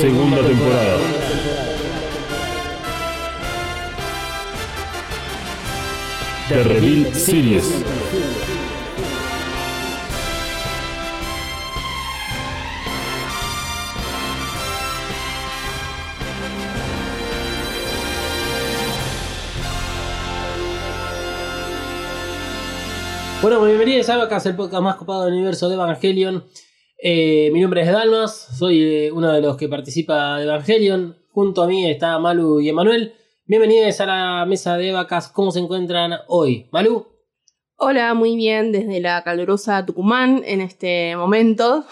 [0.00, 1.19] Segunda temporada.
[6.50, 7.64] The Reveal Series.
[23.40, 26.42] Bueno, bienvenidos a Abacas, el podcast más copado del universo de Evangelion.
[26.98, 31.16] Eh, mi nombre es Dalmas, soy eh, uno de los que participa de Evangelion.
[31.30, 33.14] Junto a mí está Malu y Emanuel.
[33.50, 35.26] Bienvenidos a la mesa de Evacas.
[35.26, 36.68] ¿Cómo se encuentran hoy?
[36.70, 37.08] Malu.
[37.74, 41.84] Hola, muy bien desde la calurosa Tucumán en este momento,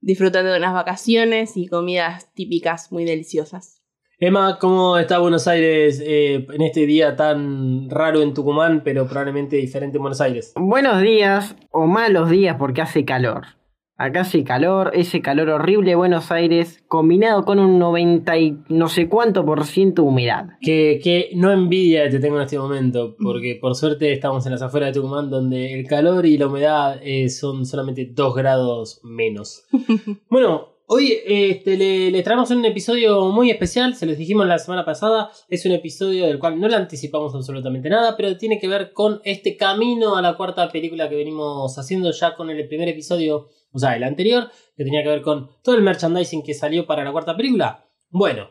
[0.00, 3.82] disfrutando de unas vacaciones y comidas típicas muy deliciosas.
[4.18, 9.56] Emma, ¿cómo está Buenos Aires eh, en este día tan raro en Tucumán, pero probablemente
[9.56, 10.54] diferente en Buenos Aires?
[10.56, 13.48] Buenos días o malos días porque hace calor.
[13.96, 18.88] Acá hace calor, ese calor horrible de Buenos Aires, combinado con un 90 y no
[18.88, 20.46] sé cuánto por ciento de humedad.
[20.60, 24.62] Que, que no envidia te tengo en este momento, porque por suerte estamos en las
[24.62, 29.64] afueras de Tucumán, donde el calor y la humedad eh, son solamente 2 grados menos.
[30.28, 34.84] bueno, Hoy este, le, le traemos un episodio muy especial, se los dijimos la semana
[34.84, 38.92] pasada, es un episodio del cual no le anticipamos absolutamente nada, pero tiene que ver
[38.92, 43.48] con este camino a la cuarta película que venimos haciendo ya con el primer episodio,
[43.74, 47.02] o sea, el anterior, que tenía que ver con todo el merchandising que salió para
[47.02, 47.84] la cuarta película.
[48.08, 48.48] Bueno,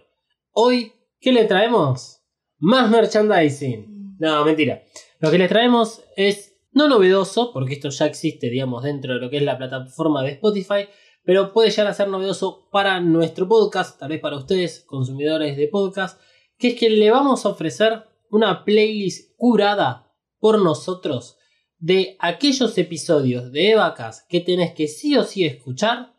[0.51, 2.21] hoy, ¿qué le traemos?
[2.59, 4.17] Más merchandising.
[4.19, 4.83] No, mentira.
[5.19, 9.29] Lo que le traemos es no novedoso, porque esto ya existe, digamos, dentro de lo
[9.29, 10.87] que es la plataforma de Spotify,
[11.23, 15.69] pero puede llegar a ser novedoso para nuestro podcast, tal vez para ustedes, consumidores de
[15.69, 16.19] podcast,
[16.57, 21.37] que es que le vamos a ofrecer una playlist curada por nosotros
[21.83, 26.13] de aquellos episodios de Evacas que tenés que sí o sí escuchar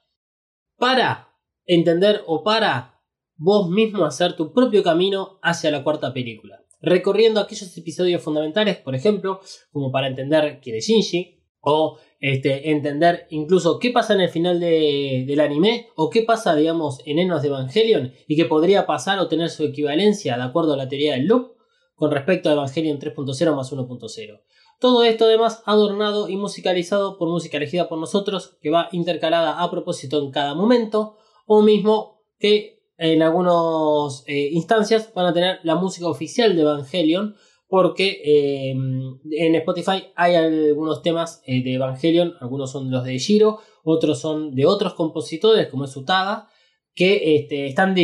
[0.77, 1.31] para
[1.65, 3.01] entender o para
[3.37, 6.63] vos mismo hacer tu propio camino hacia la cuarta película.
[6.83, 9.41] Recorriendo aquellos episodios fundamentales, por ejemplo,
[9.73, 14.61] como para entender quién es Shinji, o este, entender incluso qué pasa en el final
[14.61, 19.29] del anime o qué pasa, digamos, en Enos de Evangelion y que podría pasar o
[19.29, 21.55] tener su equivalencia de acuerdo a la teoría del loop
[21.95, 24.41] con respecto a Evangelion 3.0 más 1.0.
[24.85, 29.71] Todo esto además adornado y musicalizado por música elegida por nosotros que va intercalada a
[29.71, 35.77] propósito en cada momento o mismo que en algunas eh, instancias van a tener la
[35.77, 37.35] música oficial de Evangelion
[37.67, 43.61] porque eh, en Spotify hay algunos temas eh, de Evangelion, algunos son los de Shiro,
[43.85, 46.51] otros son de otros compositores como es Utada,
[46.95, 47.95] que este, están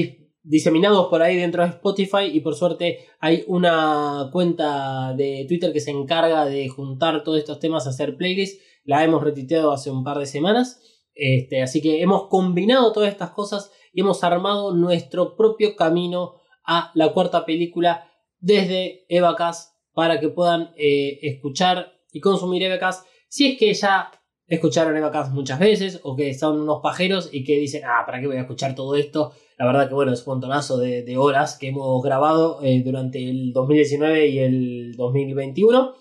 [0.43, 5.81] diseminados por ahí dentro de Spotify y por suerte hay una cuenta de Twitter que
[5.81, 10.03] se encarga de juntar todos estos temas a hacer playlists, la hemos retuiteado hace un
[10.03, 10.81] par de semanas,
[11.15, 16.91] este, así que hemos combinado todas estas cosas y hemos armado nuestro propio camino a
[16.95, 23.59] la cuarta película desde Evacas para que puedan eh, escuchar y consumir Evacas si es
[23.59, 24.11] que ya
[24.51, 28.27] escucharon Evacas muchas veces o que son unos pajeros y que dicen, ah, ¿para qué
[28.27, 29.33] voy a escuchar todo esto?
[29.57, 33.53] La verdad que bueno, es un montonazo de, horas que hemos grabado eh, durante el
[33.53, 35.95] 2019 y el 2021,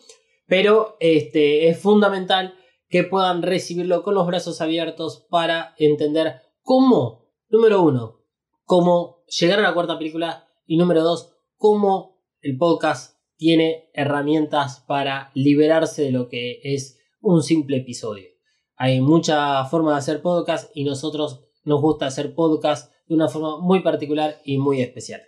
[0.47, 2.55] pero este, es fundamental
[2.89, 8.21] que puedan recibirlo con los brazos abiertos para entender cómo, número uno,
[8.63, 15.29] cómo llegar a la cuarta película y número dos, cómo el podcast tiene herramientas para
[15.35, 18.38] liberarse de lo que es un simple episodio.
[18.81, 23.59] Hay mucha forma de hacer podcast y nosotros nos gusta hacer podcast de una forma
[23.59, 25.21] muy particular y muy especial.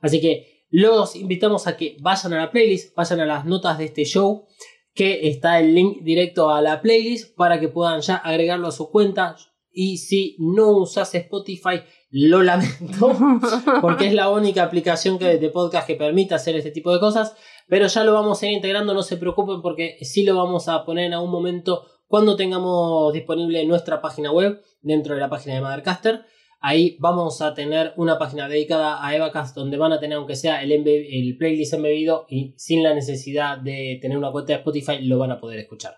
[0.00, 3.84] Así que los invitamos a que vayan a la playlist, vayan a las notas de
[3.84, 4.46] este show,
[4.94, 8.90] que está el link directo a la playlist para que puedan ya agregarlo a su
[8.90, 9.36] cuenta.
[9.70, 13.14] Y si no usas Spotify, lo lamento,
[13.82, 17.36] porque es la única aplicación que, de podcast que permite hacer este tipo de cosas.
[17.68, 20.86] Pero ya lo vamos a ir integrando, no se preocupen, porque sí lo vamos a
[20.86, 21.84] poner en algún momento
[22.14, 26.24] cuando tengamos disponible nuestra página web dentro de la página de Mothercaster.
[26.60, 30.62] Ahí vamos a tener una página dedicada a Evacast donde van a tener, aunque sea
[30.62, 35.18] el, el playlist embebido y sin la necesidad de tener una cuenta de Spotify, lo
[35.18, 35.96] van a poder escuchar.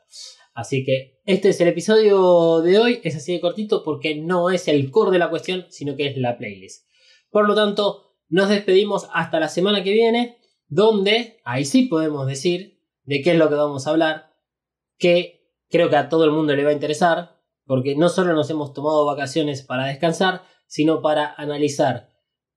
[0.54, 4.68] Así que este es el episodio de hoy, es así de cortito porque no es
[4.68, 6.86] el core de la cuestión, sino que es la playlist.
[7.28, 12.80] Por lo tanto, nos despedimos hasta la semana que viene, donde ahí sí podemos decir
[13.04, 14.30] de qué es lo que vamos a hablar,
[14.96, 15.35] que
[15.70, 18.72] creo que a todo el mundo le va a interesar, porque no solo nos hemos
[18.72, 22.10] tomado vacaciones para descansar, sino para analizar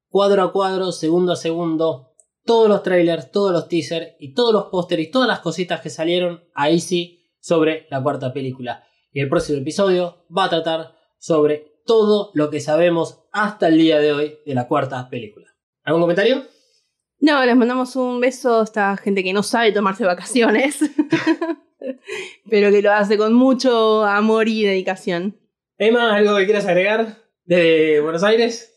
[0.09, 4.65] cuadro a cuadro, segundo a segundo, todos los trailers, todos los teasers y todos los
[4.65, 8.83] pósteres y todas las cositas que salieron ahí sí sobre la cuarta película.
[9.11, 14.00] Y el próximo episodio va a tratar sobre todo lo que sabemos hasta el día
[14.00, 15.47] de hoy de la cuarta película.
[15.83, 16.44] ¿Algún comentario?
[17.19, 20.79] No, les mandamos un beso a esta gente que no sabe tomarse vacaciones,
[22.50, 25.38] pero que lo hace con mucho amor y dedicación.
[25.77, 28.73] Emma, ¿algo que quieras agregar de Buenos Aires?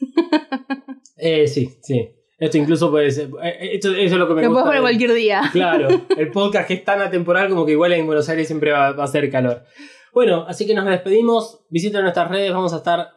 [1.16, 2.10] eh, sí, sí.
[2.38, 3.30] Esto incluso puede ser.
[3.42, 4.62] eh, Esto, eso es lo que me Lo gusta.
[4.64, 5.42] puedes poner cualquier día.
[5.52, 8.92] Claro, el podcast que es tan atemporal como que igual en Buenos Aires siempre va,
[8.92, 9.64] va a hacer calor.
[10.12, 11.64] Bueno, así que nos despedimos.
[11.68, 13.08] Visiten nuestras redes, vamos a estar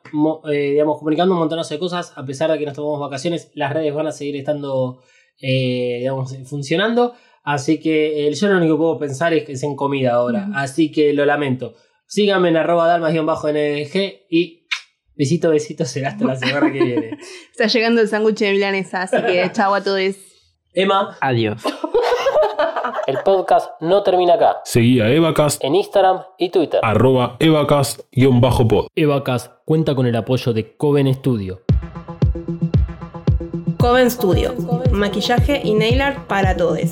[0.51, 2.13] eh, digamos, comunicando un montonazo de cosas.
[2.15, 5.01] A pesar de que nos tomamos vacaciones, las redes van a seguir estando
[5.39, 7.13] eh, digamos, funcionando.
[7.43, 10.47] Así que eh, yo lo único que puedo pensar es que es en comida ahora.
[10.55, 11.73] Así que lo lamento.
[12.05, 14.67] Síganme en arroba dalmas-ndg y
[15.15, 17.17] besito, besito, será hasta la semana que viene.
[17.51, 20.15] Está llegando el sándwich de milanesa, así que chau a todos.
[20.73, 21.61] Emma, Adiós.
[23.07, 24.57] el podcast no termina acá.
[24.63, 26.79] Seguí a Evacast, En Instagram y Twitter.
[26.83, 28.87] arroba evacast-pod.
[28.95, 31.61] Evacast cuenta con el apoyo de Coven Studio.
[33.77, 34.53] Coven Studio,
[34.91, 36.91] maquillaje y nail art para todos.